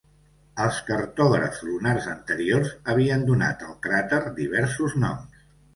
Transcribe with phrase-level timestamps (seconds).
[0.63, 5.51] Els cartògrafs lunars anteriors havien donat al cràter diversos noms.